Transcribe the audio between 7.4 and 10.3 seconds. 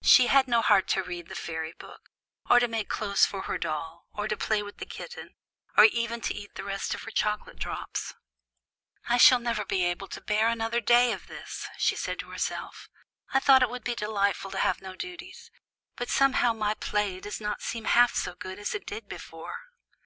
drops. "I shall never be able to